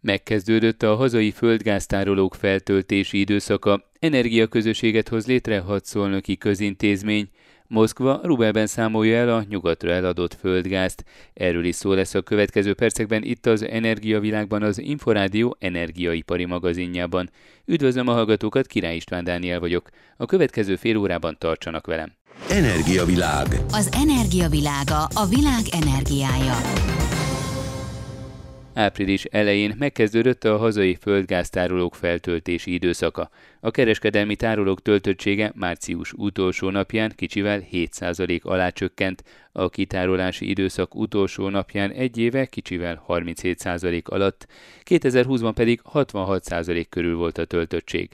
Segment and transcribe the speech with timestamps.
[0.00, 7.28] Megkezdődött a hazai földgáztárolók feltöltési időszaka, energiaközösséget hoz létre hat szolnoki közintézmény,
[7.70, 11.04] Moszkva Rubelben számolja el a nyugatra eladott földgázt.
[11.34, 17.30] Erről is szó lesz a következő percekben itt az Energiavilágban az Inforádió energiaipari magazinjában.
[17.64, 19.88] Üdvözlöm a hallgatókat, Király István Dániel vagyok.
[20.16, 22.12] A következő fél órában tartsanak velem.
[22.50, 23.46] Energiavilág.
[23.70, 26.56] Az energiavilága a világ energiája.
[28.78, 33.30] Április elején megkezdődött a hazai földgáztárolók feltöltési időszaka.
[33.60, 41.48] A kereskedelmi tárolók töltöttsége március utolsó napján kicsivel 7% alá csökkent, a kitárolási időszak utolsó
[41.48, 44.46] napján egy éve kicsivel 37% alatt,
[44.84, 48.10] 2020-ban pedig 66% körül volt a töltöttség.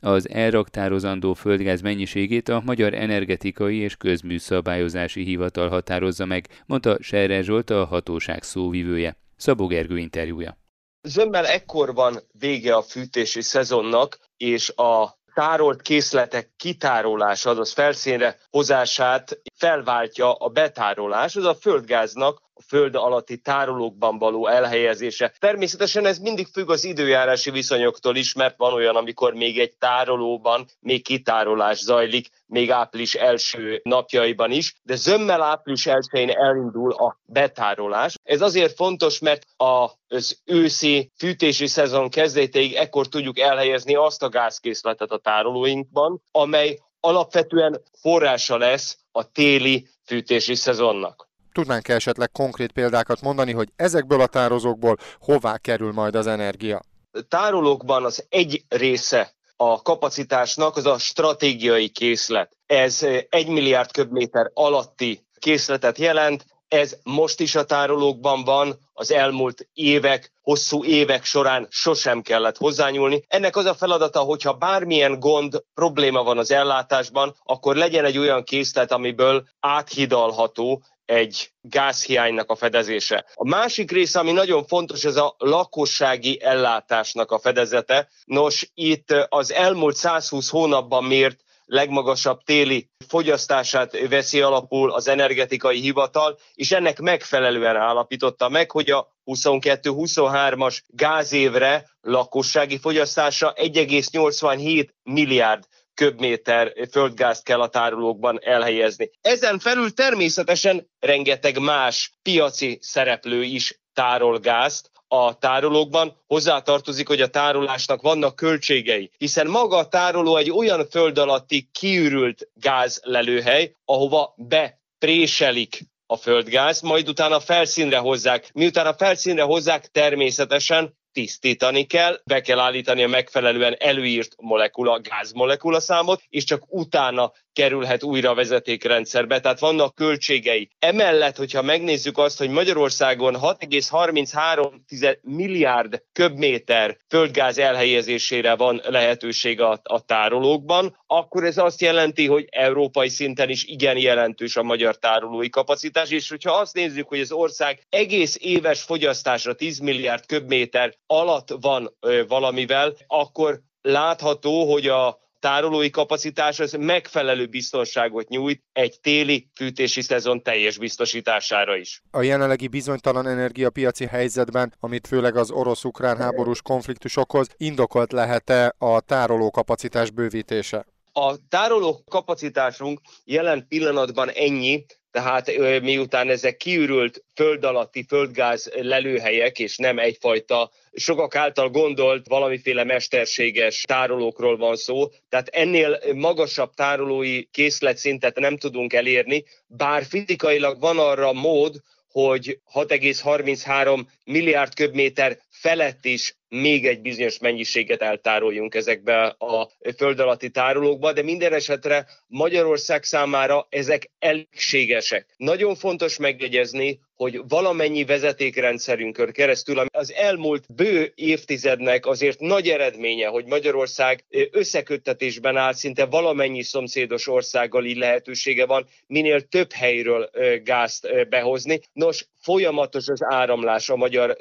[0.00, 7.70] Az elraktározandó földgáz mennyiségét a Magyar Energetikai és Közműszabályozási Hivatal határozza meg, mondta Serre Zsolt
[7.70, 9.16] a hatóság szóvivője.
[9.36, 10.58] Szabó Gergő interjúja.
[11.02, 19.40] Zömmel ekkor van vége a fűtési szezonnak, és a tárolt készletek kitárolása, azaz felszínre hozását
[19.54, 25.32] felváltja a betárolás, az a földgáznak föld alatti tárolókban való elhelyezése.
[25.38, 30.66] Természetesen ez mindig függ az időjárási viszonyoktól is, mert van olyan, amikor még egy tárolóban
[30.80, 38.14] még kitárolás zajlik, még április első napjaiban is, de zömmel április elsőjén elindul a betárolás.
[38.22, 45.10] Ez azért fontos, mert az őszi fűtési szezon kezdetéig ekkor tudjuk elhelyezni azt a gázkészletet
[45.10, 51.25] a tárolóinkban, amely alapvetően forrása lesz a téli fűtési szezonnak.
[51.56, 56.82] Tudnánk esetleg konkrét példákat mondani, hogy ezekből a tározókból hová kerül majd az energia?
[57.28, 62.56] Tárolókban az egy része a kapacitásnak az a stratégiai készlet.
[62.66, 69.68] Ez egy milliárd köbméter alatti készletet jelent, ez most is a tárolókban van, az elmúlt
[69.72, 73.24] évek, hosszú évek során sosem kellett hozzányúlni.
[73.28, 78.44] Ennek az a feladata, hogyha bármilyen gond, probléma van az ellátásban, akkor legyen egy olyan
[78.44, 83.24] készlet, amiből áthidalható egy gázhiánynak a fedezése.
[83.34, 88.08] A másik része, ami nagyon fontos, ez a lakossági ellátásnak a fedezete.
[88.24, 96.38] Nos, itt az elmúlt 120 hónapban mért legmagasabb téli fogyasztását veszi alapul az energetikai hivatal,
[96.54, 105.64] és ennek megfelelően állapította meg, hogy a 22-23-as gázévre lakossági fogyasztása 1,87 milliárd
[105.96, 109.10] köbméter földgázt kell a tárolókban elhelyezni.
[109.20, 117.28] Ezen felül természetesen rengeteg más piaci szereplő is tárol gázt, a tárolókban hozzátartozik, hogy a
[117.28, 125.80] tárolásnak vannak költségei, hiszen maga a tároló egy olyan föld alatti kiürült gázlelőhely, ahova bepréselik
[126.06, 128.50] a földgáz, majd utána felszínre hozzák.
[128.52, 135.80] Miután a felszínre hozzák, természetesen tisztítani kell, be kell állítani a megfelelően előírt molekula, gázmolekula
[135.80, 140.68] számot, és csak utána kerülhet újra a vezetékrendszerbe, tehát vannak költségei.
[140.78, 150.00] Emellett, hogyha megnézzük azt, hogy Magyarországon 6,33 milliárd köbméter földgáz elhelyezésére van lehetőség a, a
[150.00, 156.10] tárolókban, akkor ez azt jelenti, hogy európai szinten is igen jelentős a magyar tárolói kapacitás,
[156.10, 161.96] és hogyha azt nézzük, hogy az ország egész éves fogyasztása 10 milliárd köbméter alatt van
[162.00, 170.00] ö, valamivel, akkor látható, hogy a tárolói kapacitás az megfelelő biztonságot nyújt egy téli fűtési
[170.00, 172.02] szezon teljes biztosítására is.
[172.10, 179.00] A jelenlegi bizonytalan energiapiaci helyzetben, amit főleg az orosz-ukrán háborús konfliktus okoz, indokolt lehet-e a
[179.00, 180.86] tároló kapacitás bővítése?
[181.18, 189.76] A tároló kapacitásunk jelen pillanatban ennyi, tehát miután ezek kiürült föld alatti földgáz lelőhelyek, és
[189.76, 198.38] nem egyfajta sokak által gondolt valamiféle mesterséges tárolókról van szó, tehát ennél magasabb tárolói készletszintet
[198.38, 206.86] nem tudunk elérni, bár fizikailag van arra mód, hogy 6,33 milliárd köbméter felett is még
[206.86, 214.10] egy bizonyos mennyiséget eltároljunk ezekbe a föld alatti tárolókba, de minden esetre Magyarország számára ezek
[214.18, 215.34] elégségesek.
[215.36, 223.26] Nagyon fontos megjegyezni, hogy valamennyi vezetékrendszerünkön keresztül, ami az elmúlt bő évtizednek azért nagy eredménye,
[223.26, 230.30] hogy Magyarország összeköttetésben áll szinte valamennyi szomszédos országgal így lehetősége van, minél több helyről
[230.64, 231.80] gázt behozni.
[231.92, 234.36] Nos, folyamatos az áramlás a magyar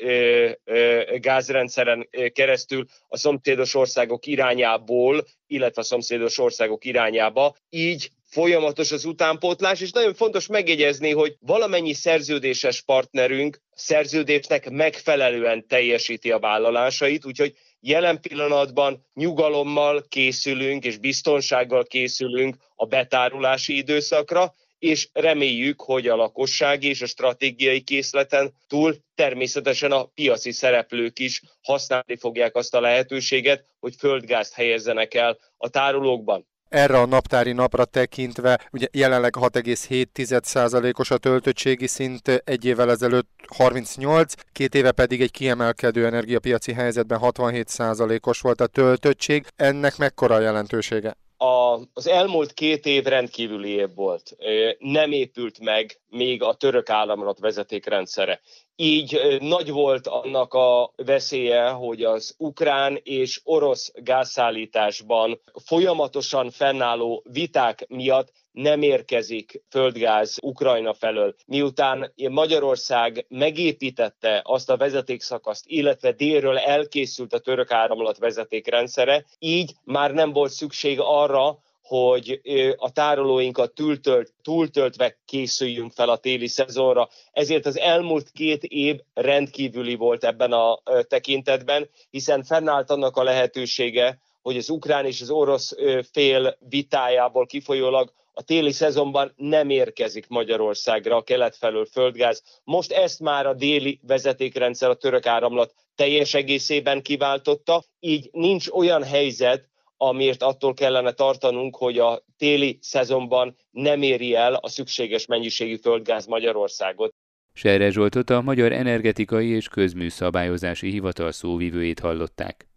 [1.19, 9.81] gázrendszeren keresztül a szomszédos országok irányából, illetve a szomszédos országok irányába, így folyamatos az utánpótlás,
[9.81, 18.21] és nagyon fontos megjegyezni, hogy valamennyi szerződéses partnerünk szerződésnek megfelelően teljesíti a vállalásait, úgyhogy jelen
[18.21, 27.01] pillanatban nyugalommal készülünk és biztonsággal készülünk a betárulási időszakra, és reméljük, hogy a lakosság és
[27.01, 33.95] a stratégiai készleten túl természetesen a piaci szereplők is használni fogják azt a lehetőséget, hogy
[33.97, 41.87] földgázt helyezzenek el a tárolókban erre a naptári napra tekintve, ugye jelenleg 6,7%-os a töltöttségi
[41.87, 48.67] szint, egy évvel ezelőtt 38, két éve pedig egy kiemelkedő energiapiaci helyzetben 67%-os volt a
[48.67, 49.45] töltöttség.
[49.55, 51.15] Ennek mekkora a jelentősége?
[51.45, 54.35] A, az elmúlt két év rendkívüli év volt.
[54.77, 58.39] Nem épült meg még a török államrat vezetékrendszere.
[58.75, 67.85] Így nagy volt annak a veszélye, hogy az ukrán és orosz gázszállításban folyamatosan fennálló viták
[67.87, 71.35] miatt nem érkezik földgáz Ukrajna felől.
[71.45, 80.13] Miután Magyarország megépítette azt a vezetékszakaszt, illetve délről elkészült a török áramlat vezetékrendszere, így már
[80.13, 82.41] nem volt szükség arra, hogy
[82.75, 87.09] a tárolóinkat túltölt, túltöltve készüljünk fel a téli szezonra.
[87.31, 94.19] Ezért az elmúlt két év rendkívüli volt ebben a tekintetben, hiszen fennállt annak a lehetősége,
[94.41, 95.75] hogy az ukrán és az orosz
[96.11, 102.43] fél vitájából kifolyólag a téli szezonban nem érkezik Magyarországra a kelet felől földgáz.
[102.63, 109.03] Most ezt már a déli vezetékrendszer, a török áramlat teljes egészében kiváltotta, így nincs olyan
[109.03, 115.75] helyzet, amiért attól kellene tartanunk, hogy a téli szezonban nem éri el a szükséges mennyiségű
[115.75, 117.13] földgáz Magyarországot.
[117.53, 122.67] Serre Zsoltot a Magyar Energetikai és Közműszabályozási Hivatal szóvivőjét hallották.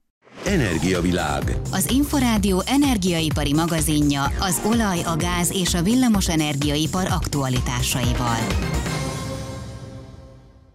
[0.44, 1.42] Energiavilág.
[1.72, 8.36] Az Inforádió energiaipari magazinja az olaj, a gáz és a villamos energiaipar aktualitásaival.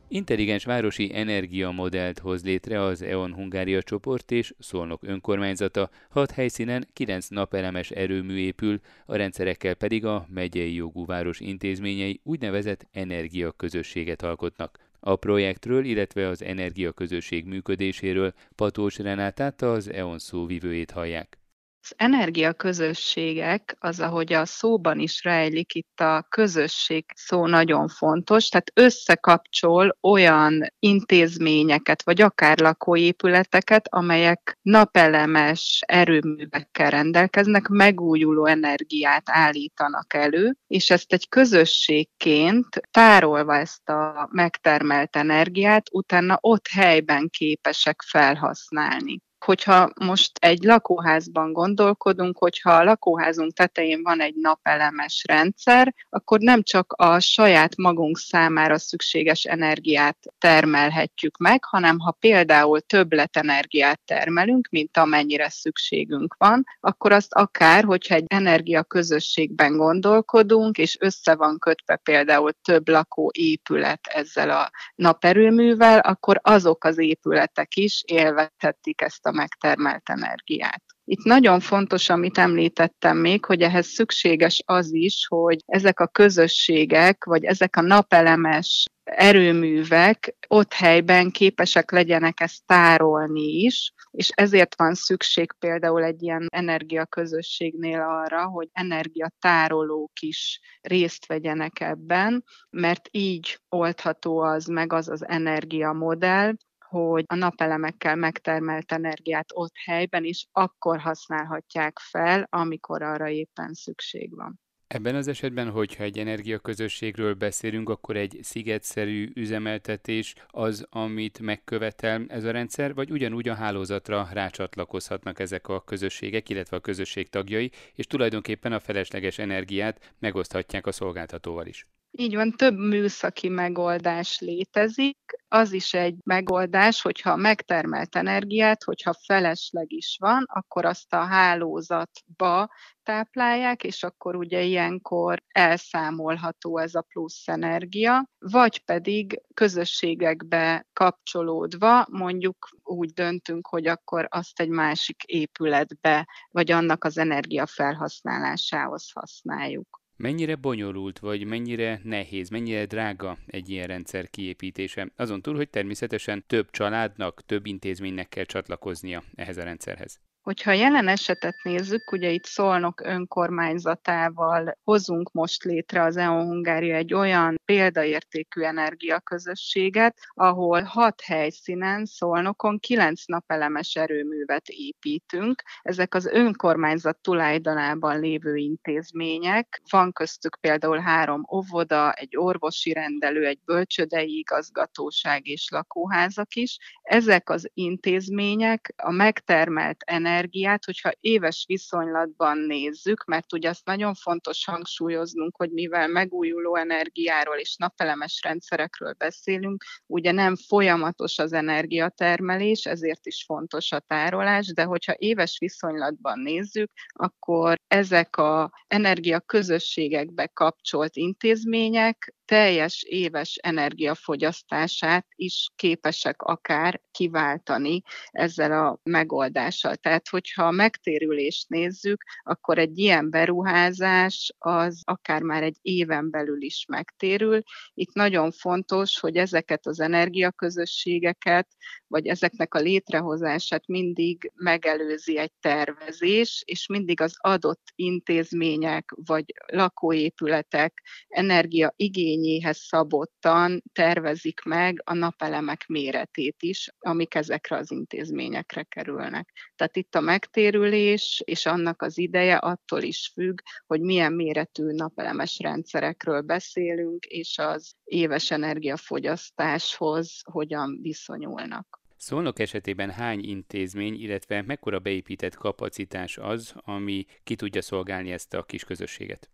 [0.07, 7.27] Intelligens városi energiamodellt hoz létre az EON Hungária csoport és Szolnok önkormányzata, hat helyszínen kilenc
[7.27, 14.79] napelemes erőmű épül, a rendszerekkel pedig a megyei jogú város intézményei úgynevezett energiaközösséget alkotnak.
[15.05, 21.37] A projektről, illetve az energiaközösség működéséről Patós Renátát az EON szóvivőjét hallják.
[21.85, 28.71] Az energiaközösségek, az, ahogy a szóban is rejlik, itt a közösség szó nagyon fontos, tehát
[28.73, 40.89] összekapcsol olyan intézményeket, vagy akár lakóépületeket, amelyek napelemes erőművekkel rendelkeznek, megújuló energiát állítanak elő, és
[40.89, 50.31] ezt egy közösségként tárolva ezt a megtermelt energiát, utána ott helyben képesek felhasználni hogyha most
[50.39, 57.19] egy lakóházban gondolkodunk, hogyha a lakóházunk tetején van egy napelemes rendszer, akkor nem csak a
[57.19, 66.35] saját magunk számára szükséges energiát termelhetjük meg, hanem ha például többletenergiát termelünk, mint amennyire szükségünk
[66.37, 73.31] van, akkor azt akár, hogyha egy energiaközösségben gondolkodunk, és össze van kötve például több lakó
[73.33, 80.83] épület ezzel a naperőművel, akkor azok az épületek is élvezhetik ezt a megtermelt energiát.
[81.05, 87.23] Itt nagyon fontos, amit említettem még, hogy ehhez szükséges az is, hogy ezek a közösségek,
[87.23, 94.93] vagy ezek a napelemes erőművek ott helyben képesek legyenek ezt tárolni is, és ezért van
[94.93, 104.39] szükség például egy ilyen energiaközösségnél arra, hogy energiatárolók is részt vegyenek ebben, mert így oldható
[104.39, 106.53] az meg az az energiamodell,
[106.93, 114.35] hogy a napelemekkel megtermelt energiát ott helyben is akkor használhatják fel, amikor arra éppen szükség
[114.35, 114.59] van.
[114.87, 122.43] Ebben az esetben, hogyha egy energiaközösségről beszélünk, akkor egy szigetszerű üzemeltetés az, amit megkövetel ez
[122.43, 128.07] a rendszer, vagy ugyanúgy a hálózatra rácsatlakozhatnak ezek a közösségek, illetve a közösség tagjai, és
[128.07, 131.87] tulajdonképpen a felesleges energiát megoszthatják a szolgáltatóval is.
[132.17, 135.17] Így van, több műszaki megoldás létezik.
[135.47, 142.69] Az is egy megoldás, hogyha megtermelt energiát, hogyha felesleg is van, akkor azt a hálózatba
[143.03, 152.69] táplálják, és akkor ugye ilyenkor elszámolható ez a plusz energia, vagy pedig közösségekbe kapcsolódva mondjuk
[152.83, 160.02] úgy döntünk, hogy akkor azt egy másik épületbe, vagy annak az energia felhasználásához használjuk.
[160.15, 165.11] Mennyire bonyolult, vagy mennyire nehéz, mennyire drága egy ilyen rendszer kiépítése?
[165.15, 170.19] Azon túl, hogy természetesen több családnak, több intézménynek kell csatlakoznia ehhez a rendszerhez.
[170.43, 176.95] Hogyha a jelen esetet nézzük, ugye itt Szolnok önkormányzatával hozunk most létre az EON Hungária
[176.95, 185.63] egy olyan példaértékű energiaközösséget, ahol hat helyszínen Szolnokon kilenc napelemes erőművet építünk.
[185.81, 189.81] Ezek az önkormányzat tulajdonában lévő intézmények.
[189.89, 196.77] Van köztük például három óvoda, egy orvosi rendelő, egy bölcsödei igazgatóság és lakóházak is.
[197.01, 204.13] Ezek az intézmények a megtermelt energiát energiát, hogyha éves viszonylatban nézzük, mert ugye azt nagyon
[204.13, 212.85] fontos hangsúlyoznunk, hogy mivel megújuló energiáról és napelemes rendszerekről beszélünk, ugye nem folyamatos az energiatermelés,
[212.85, 221.15] ezért is fontos a tárolás, de hogyha éves viszonylatban nézzük, akkor ezek a energiaközösségekbe kapcsolt
[221.15, 229.95] intézmények teljes éves energiafogyasztását is képesek akár kiváltani ezzel a megoldással.
[229.95, 236.61] Tehát, hogyha a megtérülést nézzük, akkor egy ilyen beruházás az akár már egy éven belül
[236.61, 237.61] is megtérül.
[237.93, 241.67] Itt nagyon fontos, hogy ezeket az energiaközösségeket,
[242.07, 251.01] vagy ezeknek a létrehozását mindig megelőzi egy tervezés, és mindig az adott intézmények vagy lakóépületek
[251.27, 251.93] energia
[252.33, 259.49] igényéhez szabottan tervezik meg a napelemek méretét is, amik ezekre az intézményekre kerülnek.
[259.75, 265.59] Tehát itt a megtérülés és annak az ideje attól is függ, hogy milyen méretű napelemes
[265.59, 272.01] rendszerekről beszélünk, és az éves energiafogyasztáshoz hogyan viszonyulnak.
[272.17, 278.63] Szolnok esetében hány intézmény, illetve mekkora beépített kapacitás az, ami ki tudja szolgálni ezt a
[278.63, 279.49] kis közösséget?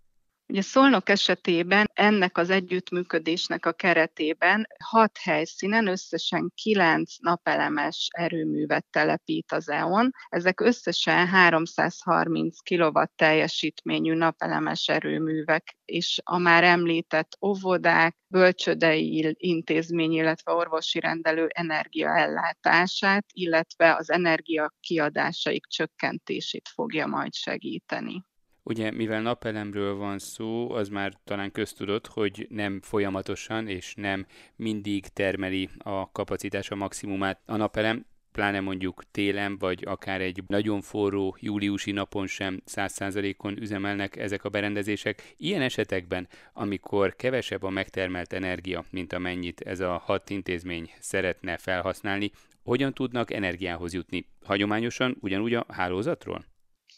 [0.50, 9.52] Ugye Szolnok esetében ennek az együttműködésnek a keretében hat helyszínen összesen kilenc napelemes erőművet telepít
[9.52, 10.12] az EON.
[10.30, 20.52] Ezek összesen 330 kW teljesítményű napelemes erőművek, és a már említett óvodák, bölcsödei intézmény, illetve
[20.52, 28.29] orvosi rendelő energiaellátását, illetve az energia kiadásaik csökkentését fogja majd segíteni.
[28.70, 35.08] Ugye, mivel napelemről van szó, az már talán köztudott, hogy nem folyamatosan és nem mindig
[35.08, 41.38] termeli a kapacitás a maximumát a napelem, pláne mondjuk télen, vagy akár egy nagyon forró
[41.40, 45.34] júliusi napon sem 100%-on üzemelnek ezek a berendezések.
[45.38, 52.32] Ilyen esetekben, amikor kevesebb a megtermelt energia, mint amennyit ez a hat intézmény szeretne felhasználni,
[52.64, 54.26] hogyan tudnak energiához jutni?
[54.46, 56.46] Hagyományosan ugyanúgy a hálózatról?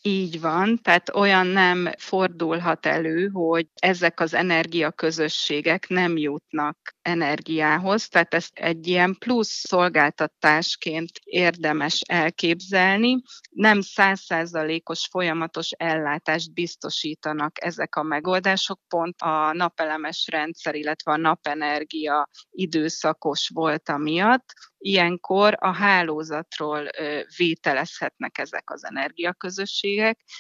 [0.04, 8.34] Így van, tehát olyan nem fordulhat elő, hogy ezek az energiaközösségek nem jutnak energiához, tehát
[8.34, 13.22] ezt egy ilyen plusz szolgáltatásként érdemes elképzelni.
[13.50, 22.30] Nem százszázalékos folyamatos ellátást biztosítanak ezek a megoldások, pont a napelemes rendszer, illetve a napenergia
[22.52, 26.90] időszakos volt miatt, ilyenkor a hálózatról
[27.38, 29.90] vételezhetnek ezek az energiaközösségek,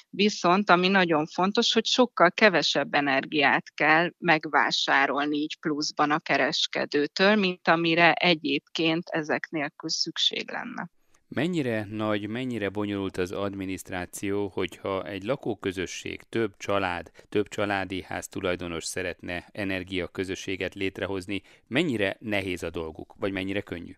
[0.10, 7.67] viszont ami nagyon fontos, hogy sokkal kevesebb energiát kell megvásárolni így pluszban a kereskedőtől, mint
[7.67, 10.89] amire egyébként ezek nélkül szükség lenne.
[11.34, 18.86] Mennyire nagy, mennyire bonyolult az adminisztráció, hogyha egy lakóközösség, több család, több családi ház tulajdonos
[18.86, 23.93] szeretne energiaközösséget létrehozni, mennyire nehéz a dolguk, vagy mennyire könnyű?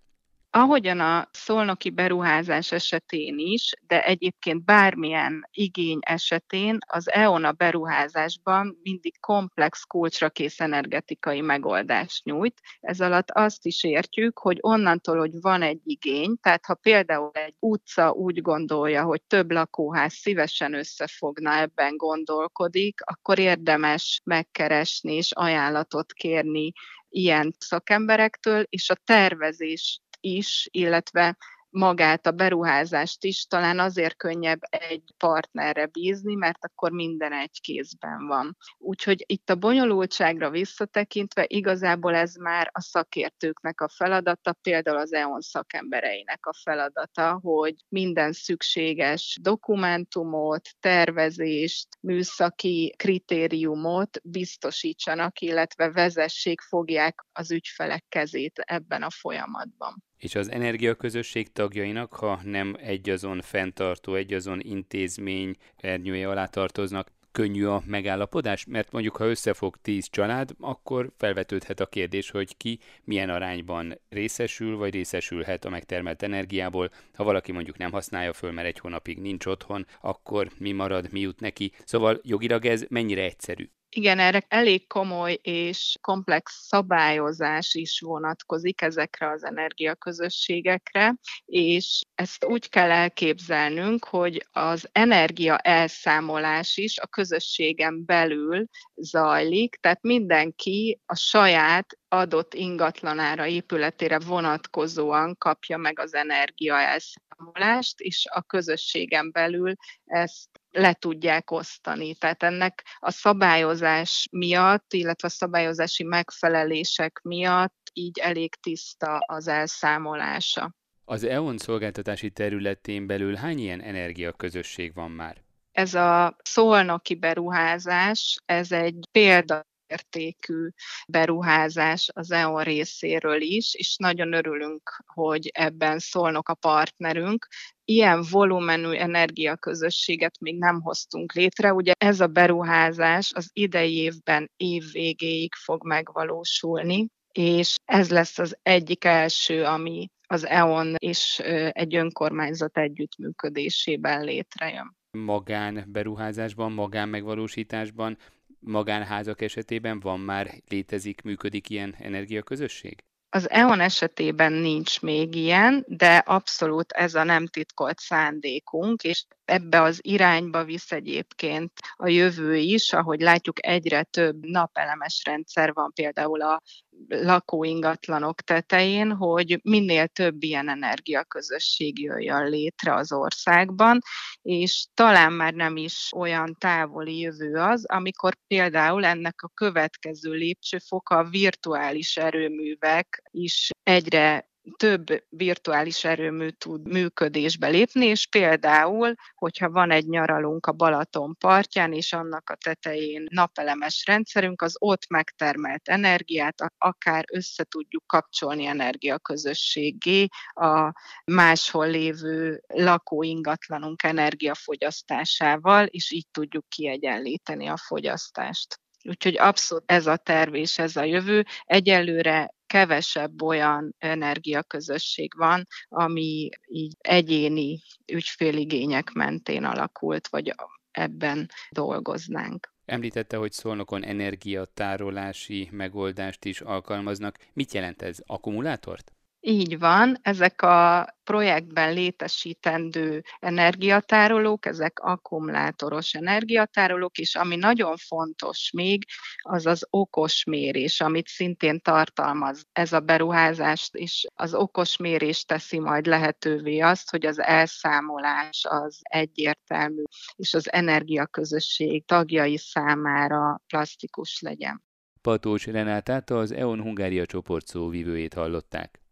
[0.56, 8.80] Ahogyan a szolnoki beruházás esetén is, de egyébként bármilyen igény esetén az EON a beruházásban
[8.84, 12.62] mindig komplex kulcsra kész energetikai megoldást nyújt.
[12.80, 17.56] Ez alatt azt is értjük, hogy onnantól, hogy van egy igény, tehát ha például egy
[17.60, 26.14] utca úgy gondolja, hogy több lakóház szívesen összefogna, ebben gondolkodik, akkor érdemes megkeresni és ajánlatot
[26.14, 26.72] kérni
[27.10, 31.38] ilyen szakemberektől, és a tervezés is, illetve
[31.74, 38.28] magát a beruházást is talán azért könnyebb egy partnerre bízni, mert akkor minden egy kézben
[38.28, 38.58] van.
[38.78, 45.42] Úgyhogy itt a bonyolultságra visszatekintve igazából ez már a szakértőknek a feladata, például az EON
[45.42, 57.52] szakembereinek a feladata, hogy minden szükséges dokumentumot, tervezést, műszaki kritériumot biztosítsanak, illetve vezessék, fogják az
[57.52, 65.56] ügyfelek kezét ebben a folyamatban és az energiaközösség tagjainak, ha nem egyazon fenntartó, egyazon intézmény
[65.78, 68.66] ernyője alá tartoznak, könnyű a megállapodás?
[68.66, 74.78] Mert mondjuk, ha összefog tíz család, akkor felvetődhet a kérdés, hogy ki milyen arányban részesül,
[74.78, 76.92] vagy részesülhet a megtermelt energiából.
[77.14, 81.20] Ha valaki mondjuk nem használja föl, mert egy hónapig nincs otthon, akkor mi marad, mi
[81.20, 81.72] jut neki.
[81.86, 83.70] Szóval jogilag ez mennyire egyszerű?
[83.96, 92.70] Igen, erre elég komoly és komplex szabályozás is vonatkozik ezekre az energiaközösségekre, és ezt úgy
[92.70, 101.98] kell elképzelnünk, hogy az energia elszámolás is a közösségen belül zajlik, tehát mindenki a saját
[102.08, 109.74] adott ingatlanára, épületére vonatkozóan kapja meg az energia elszámolást, és a közösségen belül
[110.06, 112.16] ezt le tudják osztani.
[112.16, 120.76] Tehát ennek a szabályozás miatt, illetve a szabályozási megfelelések miatt így elég tiszta az elszámolása.
[121.06, 125.44] Az EON szolgáltatási területén belül hány ilyen energiaközösség van már?
[125.72, 130.70] Ez a szolnoki beruházás, ez egy példa értékű
[131.08, 137.48] beruházás az EON részéről is, és nagyon örülünk, hogy ebben szólnak a partnerünk.
[137.86, 141.74] Ilyen volumenű energiaközösséget még nem hoztunk létre.
[141.74, 148.58] Ugye ez a beruházás az idei évben év végéig fog megvalósulni, és ez lesz az
[148.62, 158.18] egyik első, ami az EON és egy önkormányzat együttműködésében létrejön magán beruházásban, magán megvalósításban
[158.60, 163.04] magánházak esetében van már, létezik, működik ilyen energiaközösség?
[163.36, 169.82] Az EON esetében nincs még ilyen, de abszolút ez a nem titkolt szándékunk, és ebbe
[169.82, 176.42] az irányba visz egyébként a jövő is, ahogy látjuk egyre több napelemes rendszer van például
[176.42, 176.62] a
[177.08, 184.00] lakóingatlanok tetején, hogy minél több ilyen energiaközösség jöjjön létre az országban,
[184.42, 191.24] és talán már nem is olyan távoli jövő az, amikor például ennek a következő lépcsőfoka
[191.24, 200.08] virtuális erőművek is egyre több virtuális erőmű tud működésbe lépni, és például, hogyha van egy
[200.08, 207.24] nyaralunk a Balaton partján, és annak a tetején napelemes rendszerünk, az ott megtermelt energiát akár
[207.32, 210.92] össze tudjuk kapcsolni energiaközösségé a
[211.26, 218.82] máshol lévő lakóingatlanunk energiafogyasztásával, és így tudjuk kiegyenlíteni a fogyasztást.
[219.04, 221.46] Úgyhogy abszolút ez a terv és ez a jövő.
[221.64, 227.82] Egyelőre kevesebb olyan energiaközösség van, ami így egyéni
[228.12, 230.54] ügyféligények mentén alakult, vagy
[230.92, 232.74] ebben dolgoznánk.
[232.86, 237.38] Említette, hogy Szolnokon energiatárolási megoldást is alkalmaznak.
[237.54, 238.18] Mit jelent ez?
[238.26, 239.14] Akkumulátort?
[239.46, 249.06] Így van, ezek a projektben létesítendő energiatárolók, ezek akkumulátoros energiatárolók, és ami nagyon fontos még,
[249.42, 255.80] az az okos mérés, amit szintén tartalmaz ez a beruházást, és az okos mérés teszi
[255.80, 260.04] majd lehetővé azt, hogy az elszámolás az egyértelmű,
[260.36, 264.84] és az energiaközösség tagjai számára plastikus legyen.
[265.22, 269.03] Patócs Renátát az EON Hungária csoport szóvivőjét hallották.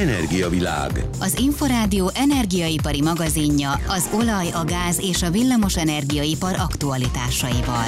[0.00, 0.90] Energiavilág.
[1.20, 7.86] Az Inforádió energiaipari magazinja az olaj, a gáz és a villamos energiaipar aktualitásaival.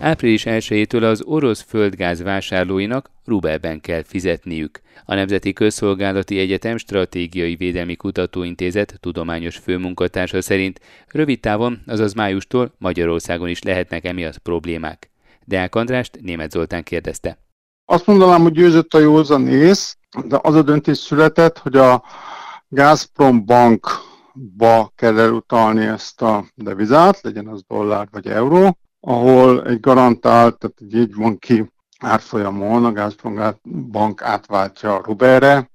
[0.00, 4.80] Április 1-től az orosz földgáz vásárlóinak rubelben kell fizetniük.
[5.04, 13.48] A Nemzeti Közszolgálati Egyetem Stratégiai Védelmi Kutatóintézet tudományos főmunkatársa szerint rövid távon, azaz májustól Magyarországon
[13.48, 15.10] is lehetnek emiatt problémák.
[15.44, 17.43] Deák Andrást német Zoltán kérdezte.
[17.84, 22.04] Azt mondanám, hogy győzött a józan ész, de az a döntés született, hogy a
[22.68, 30.58] Gazprom bankba kell elutalni ezt a devizát, legyen az dollár vagy euró, ahol egy garantált,
[30.58, 33.40] tehát egy jegybanki árfolyamon a Gazprom
[33.90, 35.70] bank átváltja a rubelre,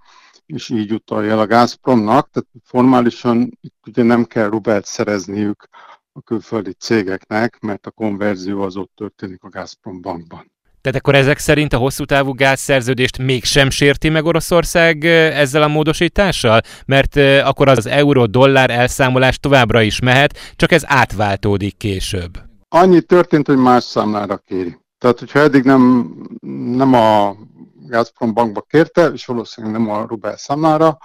[0.46, 5.68] és így utalja el a Gazpromnak, tehát formálisan itt ugye nem kell rubelt szerezniük
[6.12, 10.52] a külföldi cégeknek, mert a konverzió az ott történik a Gazprom bankban.
[10.90, 16.62] Tehát akkor ezek szerint a hosszú távú gázszerződést mégsem sérti meg Oroszország ezzel a módosítással?
[16.86, 22.38] Mert akkor az euró-dollár elszámolás továbbra is mehet, csak ez átváltódik később.
[22.70, 24.78] Annyi történt, hogy más számlára kéri.
[24.98, 26.14] Tehát, hogyha eddig nem,
[26.76, 27.36] nem a
[27.88, 30.98] Gazprom bankba kérte, és valószínűleg nem a Rubel számlára,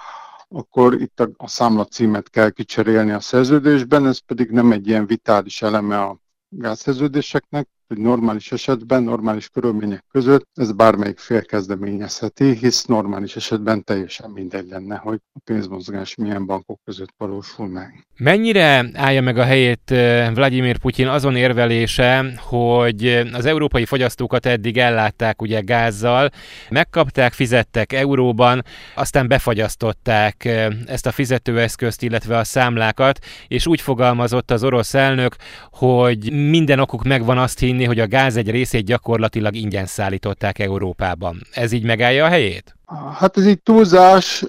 [0.49, 5.07] akkor itt a, a számla címet kell kicserélni a szerződésben, ez pedig nem egy ilyen
[5.07, 6.19] vitális eleme a
[6.49, 14.31] gázszerződéseknek, hogy normális esetben, normális körülmények között ez bármelyik fél kezdeményezheti, hisz normális esetben teljesen
[14.31, 18.07] mindegy lenne, hogy a pénzmozgás milyen bankok között valósul meg.
[18.17, 19.91] Mennyire állja meg a helyét
[20.35, 26.31] Vladimir Putyin azon érvelése, hogy az európai fogyasztókat eddig ellátták ugye gázzal,
[26.71, 30.45] megkapták, fizettek euróban, aztán befagyasztották
[30.87, 33.19] ezt a fizetőeszközt, illetve a számlákat,
[33.49, 35.37] és úgy fogalmazott az orosz elnök,
[35.71, 41.41] hogy minden okuk megvan azt hinni, hogy a gáz egy részét gyakorlatilag ingyen szállították Európában.
[41.53, 42.77] Ez így megállja a helyét?
[43.15, 44.45] Hát ez így túlzás.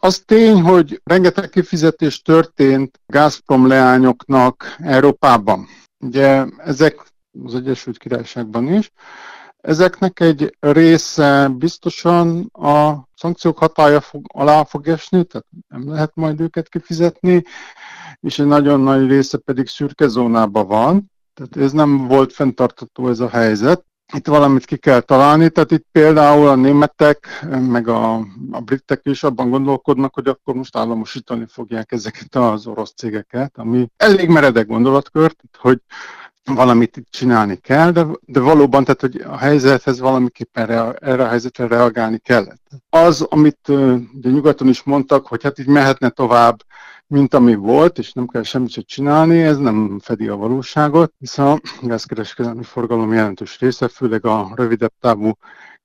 [0.00, 5.66] Az tény, hogy rengeteg kifizetés történt Gazprom leányoknak Európában.
[5.98, 7.12] Ugye ezek
[7.44, 8.90] az Egyesült Királyságban is.
[9.60, 16.40] Ezeknek egy része biztosan a szankciók hatája fog, alá fog esni, tehát nem lehet majd
[16.40, 17.42] őket kifizetni,
[18.20, 23.20] és egy nagyon nagy része pedig szürke zónában van, tehát ez nem volt fenntartató ez
[23.20, 23.84] a helyzet.
[24.14, 28.14] Itt valamit ki kell találni, tehát itt például a németek, meg a,
[28.50, 33.88] a britek is abban gondolkodnak, hogy akkor most államosítani fogják ezeket az orosz cégeket, ami
[33.96, 35.80] elég meredek gondolatkör, hogy
[36.44, 41.28] valamit itt csinálni kell, de, de valóban, tehát hogy a helyzethez valamiképpen rea, erre a
[41.28, 42.68] helyzetre reagálni kellett.
[42.90, 46.62] Az, amit ugye nyugaton is mondtak, hogy hát így mehetne tovább,
[47.06, 51.46] mint ami volt, és nem kell semmit sem csinálni, ez nem fedi a valóságot, hiszen
[51.46, 55.32] a gázkereskedelmi forgalom jelentős része, főleg a rövidebb távú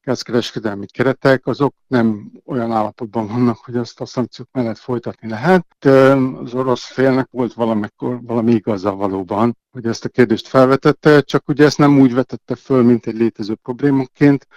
[0.04, 5.66] gázkereskedelmi keretek, azok nem olyan állapotban vannak, hogy azt a szankciók mellett folytatni lehet.
[5.80, 11.48] De az orosz félnek volt valamikor, valami igaza valóban, hogy ezt a kérdést felvetette, csak
[11.48, 14.48] ugye ezt nem úgy vetette föl, mint egy létező problémaként,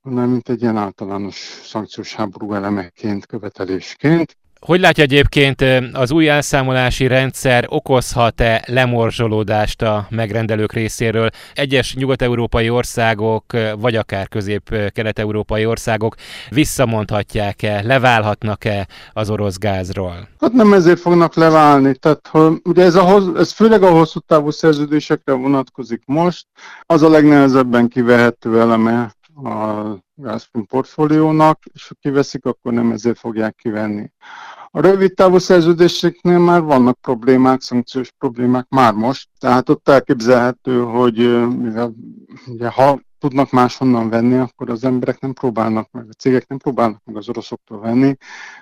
[0.00, 1.34] hanem mint egy ilyen általános
[1.64, 4.36] szankciós háború elemeként, követelésként.
[4.64, 11.30] Hogy látja egyébként az új elszámolási rendszer okozhat-e lemorzsolódást a megrendelők részéről?
[11.54, 13.44] Egyes nyugat-európai országok,
[13.78, 16.14] vagy akár közép-kelet-európai országok
[16.50, 20.28] visszamondhatják-e, leválhatnak-e az orosz gázról?
[20.40, 21.94] Hát nem ezért fognak leválni.
[21.94, 26.46] Tehát, hogy ugye ez, a, ez főleg a hosszú távú szerződésekre vonatkozik most.
[26.86, 29.82] Az a legnehezebben kivehető eleme a
[30.16, 34.10] Gazprom portfóliónak, és ha kiveszik, akkor nem ezért fogják kivenni.
[34.76, 41.16] A rövid távú szerződéseknél már vannak problémák, szankciós problémák már most, tehát ott elképzelhető, hogy
[41.58, 41.94] mivel,
[42.46, 47.00] ugye, ha tudnak máshonnan venni, akkor az emberek nem próbálnak meg, a cégek nem próbálnak
[47.04, 48.16] meg az oroszoktól venni,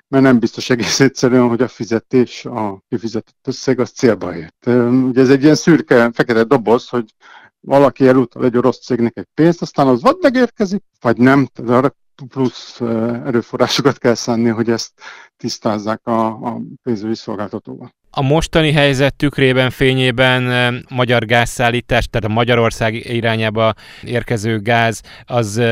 [0.08, 4.66] mert nem biztos egész egyszerűen, hogy a fizetés, a kifizetett összeg az célba ért.
[5.06, 7.14] Ugye ez egy ilyen szürke, fekete doboz, hogy
[7.60, 11.46] valaki elutal egy orosz cégnek egy pénzt, aztán az vagy megérkezik, vagy nem.
[11.46, 11.94] Tehát arra
[12.28, 12.80] plusz
[13.24, 14.90] erőforrásokat kell szánni, hogy ezt
[15.36, 17.94] tisztázzák a, a pénzügyi szolgáltatóval.
[18.10, 25.62] A mostani helyzet tükrében, fényében magyar gázszállítás, tehát a Magyarország irányába érkező gáz, az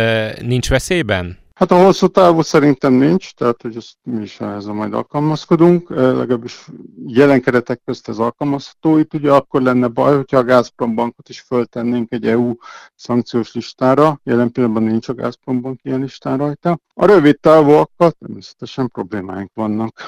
[0.41, 1.39] nincs veszélyben?
[1.61, 6.67] Hát a hosszú távú szerintem nincs, tehát hogy ezt mi is ehhez majd alkalmazkodunk, legalábbis
[7.07, 8.99] jelen keretek közt ez alkalmazható.
[8.99, 12.55] Itt ugye akkor lenne baj, hogyha a Gazprom bankot is föltennénk egy EU
[12.95, 16.79] szankciós listára, jelen pillanatban nincs a Gazprom bank ilyen listán rajta.
[16.95, 20.01] A rövid távúakkal természetesen problémáink vannak,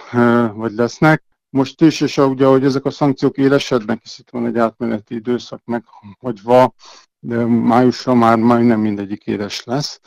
[0.54, 1.22] vagy lesznek.
[1.50, 5.60] Most is, és ugye, hogy ezek a szankciók élesednek, hisz itt van egy átmeneti időszak
[5.64, 6.74] meghagyva,
[7.18, 10.00] de májusra már majdnem mindegyik éles lesz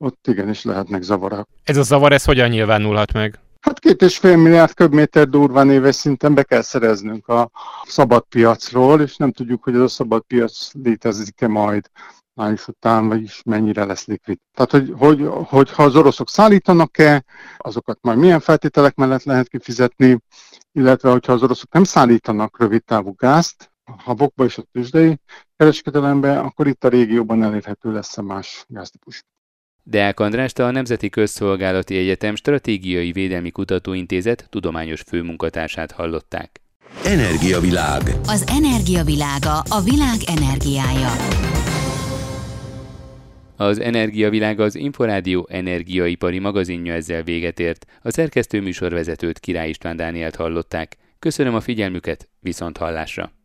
[0.00, 1.48] ott igenis lehetnek zavarok.
[1.64, 3.38] Ez a zavar, ez hogyan nyilvánulhat meg?
[3.60, 7.50] Hát két és fél milliárd köbméter durván éves szinten be kell szereznünk a
[7.82, 11.90] szabad piacról, és nem tudjuk, hogy ez a szabad piac létezik-e majd
[12.34, 14.38] május után, vagyis mennyire lesz likvid.
[14.54, 17.24] Tehát, hogy, hogy, hogy ha az oroszok szállítanak-e,
[17.56, 20.18] azokat majd milyen feltételek mellett lehet kifizetni,
[20.72, 25.18] illetve hogyha az oroszok nem szállítanak rövid távú gázt, a habokba és a tőzsdei
[25.56, 29.24] kereskedelembe, akkor itt a régióban elérhető lesz a más gáztípus.
[29.90, 36.60] Deák Andrást a Nemzeti Közszolgálati Egyetem Stratégiai Védelmi Kutatóintézet tudományos főmunkatársát hallották.
[37.04, 38.02] Energiavilág.
[38.24, 41.10] Az energiavilága a világ energiája.
[43.56, 47.86] Az Energiavilág az Inforádió energiaipari magazinja ezzel véget ért.
[48.02, 50.96] A szerkesztő műsorvezetőt Király István Dánielt hallották.
[51.18, 53.39] Köszönöm a figyelmüket, viszont hallásra!